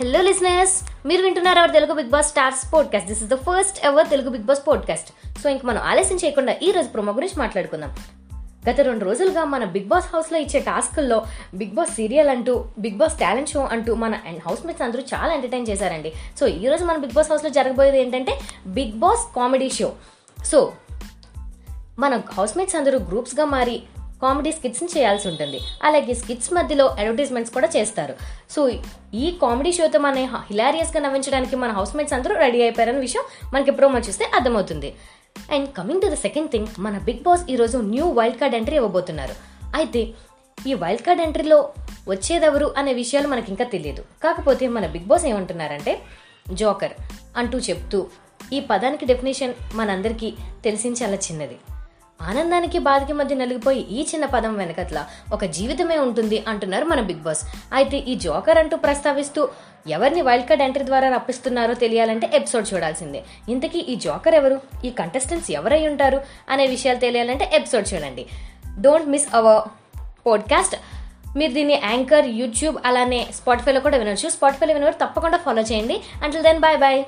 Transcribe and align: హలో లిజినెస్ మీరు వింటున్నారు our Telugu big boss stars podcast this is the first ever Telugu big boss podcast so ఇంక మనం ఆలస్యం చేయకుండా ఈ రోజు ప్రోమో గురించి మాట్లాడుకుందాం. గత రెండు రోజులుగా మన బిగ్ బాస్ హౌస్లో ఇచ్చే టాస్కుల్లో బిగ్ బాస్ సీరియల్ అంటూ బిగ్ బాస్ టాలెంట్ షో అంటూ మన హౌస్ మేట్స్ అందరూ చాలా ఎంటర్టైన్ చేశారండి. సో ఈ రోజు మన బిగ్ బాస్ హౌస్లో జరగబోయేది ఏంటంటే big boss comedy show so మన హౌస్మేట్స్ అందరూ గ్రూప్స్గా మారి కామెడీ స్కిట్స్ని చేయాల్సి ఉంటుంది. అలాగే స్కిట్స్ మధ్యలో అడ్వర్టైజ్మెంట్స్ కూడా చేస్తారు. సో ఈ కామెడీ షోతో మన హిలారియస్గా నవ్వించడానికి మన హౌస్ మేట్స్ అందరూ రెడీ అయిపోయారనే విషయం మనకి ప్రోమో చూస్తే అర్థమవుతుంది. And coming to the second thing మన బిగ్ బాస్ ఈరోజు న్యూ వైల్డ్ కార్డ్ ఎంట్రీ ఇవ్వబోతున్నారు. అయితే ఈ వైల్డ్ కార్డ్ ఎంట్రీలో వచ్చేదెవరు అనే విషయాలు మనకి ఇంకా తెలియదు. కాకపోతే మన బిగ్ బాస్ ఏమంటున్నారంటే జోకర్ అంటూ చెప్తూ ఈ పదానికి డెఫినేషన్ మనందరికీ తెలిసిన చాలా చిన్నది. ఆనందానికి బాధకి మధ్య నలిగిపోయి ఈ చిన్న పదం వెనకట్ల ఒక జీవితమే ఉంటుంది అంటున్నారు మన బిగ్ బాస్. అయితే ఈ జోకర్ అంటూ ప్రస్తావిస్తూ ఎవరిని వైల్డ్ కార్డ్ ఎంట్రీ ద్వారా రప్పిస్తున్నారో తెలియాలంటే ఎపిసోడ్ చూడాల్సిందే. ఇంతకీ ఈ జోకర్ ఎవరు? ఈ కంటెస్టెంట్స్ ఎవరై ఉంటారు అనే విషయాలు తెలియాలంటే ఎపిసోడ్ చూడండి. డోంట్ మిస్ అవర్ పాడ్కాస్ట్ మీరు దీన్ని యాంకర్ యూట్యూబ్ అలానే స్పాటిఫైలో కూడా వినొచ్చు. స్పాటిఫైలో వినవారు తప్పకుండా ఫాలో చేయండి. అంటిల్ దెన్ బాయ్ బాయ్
హలో 0.00 0.20
లిజినెస్ 0.20 0.84
మీరు 1.06 1.22
వింటున్నారు 1.22 1.58
our 1.58 1.72
Telugu 1.72 1.94
big 1.94 2.08
boss 2.08 2.28
stars 2.28 2.72
podcast 2.72 3.08
this 3.08 3.22
is 3.22 3.30
the 3.30 3.34
first 3.34 3.86
ever 3.86 4.08
Telugu 4.08 4.28
big 4.28 4.42
boss 4.42 4.66
podcast 4.66 5.38
so 5.42 5.48
ఇంక 5.48 5.60
మనం 5.64 5.82
ఆలస్యం 5.82 6.18
చేయకుండా 6.24 6.54
ఈ 6.62 6.72
రోజు 6.72 6.88
ప్రోమో 6.88 7.12
గురించి 7.12 7.38
మాట్లాడుకుందాం. 7.38 7.96
గత 8.70 8.80
రెండు 8.80 9.04
రోజులుగా 9.04 9.44
మన 9.44 9.64
బిగ్ 9.64 9.84
బాస్ 9.84 10.14
హౌస్లో 10.14 10.38
ఇచ్చే 10.38 10.60
టాస్కుల్లో 10.60 11.24
బిగ్ 11.54 11.70
బాస్ 11.70 11.90
సీరియల్ 11.90 12.28
అంటూ 12.28 12.64
బిగ్ 12.78 12.96
బాస్ 12.96 13.18
టాలెంట్ 13.18 13.50
షో 13.50 13.60
అంటూ 13.60 13.94
మన 13.94 14.14
హౌస్ 14.46 14.66
మేట్స్ 14.66 14.82
అందరూ 14.82 15.02
చాలా 15.02 15.34
ఎంటర్టైన్ 15.34 15.66
చేశారండి. 15.68 16.12
సో 16.40 16.46
ఈ 16.46 16.68
రోజు 16.68 16.84
మన 16.84 16.96
బిగ్ 16.96 17.12
బాస్ 17.12 17.30
హౌస్లో 17.30 17.50
జరగబోయేది 17.50 18.00
ఏంటంటే 18.00 18.40
big 18.66 18.92
boss 18.92 19.34
comedy 19.36 19.70
show 19.70 19.92
so 20.44 20.72
మన 21.98 22.22
హౌస్మేట్స్ 22.32 22.76
అందరూ 22.76 22.98
గ్రూప్స్గా 22.98 23.44
మారి 23.44 23.82
కామెడీ 24.22 24.52
స్కిట్స్ని 24.52 24.88
చేయాల్సి 24.96 25.28
ఉంటుంది. 25.28 25.60
అలాగే 25.82 26.14
స్కిట్స్ 26.14 26.52
మధ్యలో 26.52 26.86
అడ్వర్టైజ్మెంట్స్ 26.86 27.54
కూడా 27.54 27.68
చేస్తారు. 27.76 28.14
సో 28.50 28.68
ఈ 29.14 29.38
కామెడీ 29.42 29.72
షోతో 29.72 29.98
మన 29.98 30.14
హిలారియస్గా 30.50 31.02
నవ్వించడానికి 31.02 31.56
మన 31.56 31.70
హౌస్ 31.70 31.96
మేట్స్ 31.96 32.14
అందరూ 32.14 32.34
రెడీ 32.34 32.62
అయిపోయారనే 32.62 32.98
విషయం 32.98 33.22
మనకి 33.54 33.70
ప్రోమో 33.70 33.98
చూస్తే 33.98 34.30
అర్థమవుతుంది. 34.34 34.94
And 35.52 35.72
coming 35.72 36.00
to 36.00 36.06
the 36.06 36.14
second 36.14 36.50
thing 36.50 36.66
మన 36.78 36.98
బిగ్ 36.98 37.22
బాస్ 37.22 37.50
ఈరోజు 37.50 37.78
న్యూ 37.78 38.08
వైల్డ్ 38.08 38.40
కార్డ్ 38.40 38.56
ఎంట్రీ 38.56 38.76
ఇవ్వబోతున్నారు. 38.76 39.34
అయితే 39.76 40.14
ఈ 40.66 40.74
వైల్డ్ 40.74 41.02
కార్డ్ 41.02 41.22
ఎంట్రీలో 41.22 41.68
వచ్చేదెవరు 42.08 42.74
అనే 42.76 42.92
విషయాలు 42.92 43.28
మనకి 43.28 43.50
ఇంకా 43.50 43.64
తెలియదు. 43.64 44.02
కాకపోతే 44.24 44.68
మన 44.68 44.86
బిగ్ 44.86 45.04
బాస్ 45.04 45.26
ఏమంటున్నారంటే 45.26 45.98
జోకర్ 46.52 46.92
అంటూ 47.36 47.58
చెప్తూ 47.58 48.06
ఈ 48.52 48.60
పదానికి 48.60 49.06
డెఫినేషన్ 49.06 49.54
మనందరికీ 49.74 50.32
తెలిసిన 50.64 50.92
చాలా 50.92 51.16
చిన్నది. 51.16 51.58
ఆనందానికి 52.22 52.78
బాధకి 52.78 53.12
మధ్య 53.12 53.34
నలిగిపోయి 53.34 53.80
ఈ 53.80 54.02
చిన్న 54.02 54.26
పదం 54.26 54.56
వెనకట్ల 54.56 55.06
ఒక 55.32 55.44
జీవితమే 55.44 55.98
ఉంటుంది 55.98 56.44
అంటున్నారు 56.48 56.84
మన 56.84 57.00
బిగ్ 57.00 57.18
బాస్. 57.18 57.44
అయితే 57.72 57.96
ఈ 57.96 58.14
జోకర్ 58.14 58.58
అంటూ 58.58 58.76
ప్రస్తావిస్తూ 58.76 59.48
ఎవరిని 59.88 60.22
వైల్డ్ 60.22 60.48
కార్డ్ 60.48 60.62
ఎంట్రీ 60.62 60.84
ద్వారా 60.84 61.08
రప్పిస్తున్నారో 61.08 61.74
తెలియాలంటే 61.74 62.30
ఎపిసోడ్ 62.34 62.74
చూడాల్సిందే. 62.74 63.24
ఇంతకీ 63.48 63.78
ఈ 63.78 63.96
జోకర్ 63.96 64.34
ఎవరు? 64.34 64.60
ఈ 64.84 64.90
కంటెస్టెంట్స్ 64.90 65.50
ఎవరై 65.50 65.86
ఉంటారు 65.86 66.20
అనే 66.48 66.66
విషయాలు 66.66 66.98
తెలియాలంటే 66.98 67.50
ఎపిసోడ్ 67.52 67.94
చూడండి. 67.94 68.26
డోంట్ 68.80 69.08
మిస్ 69.08 69.28
అవర్ 69.34 69.68
పాడ్కాస్ట్ 70.26 70.76
మీరు 71.36 71.52
దీన్ని 71.52 71.74
యాంకర్ 71.74 72.26
యూట్యూబ్ 72.26 72.76
అలానే 72.84 73.26
స్పాటిఫైలో 73.34 73.80
కూడా 73.80 73.98
వినొచ్చు. 73.98 74.28
స్పాటిఫైలో 74.28 74.74
వినవారు 74.74 75.06
తప్పకుండా 75.06 75.38
ఫాలో 75.38 75.62
చేయండి. 75.62 76.00
అంటిల్ 76.24 76.42
దెన్ 76.42 76.58
బాయ్ 76.58 76.78
బాయ్ 76.78 77.04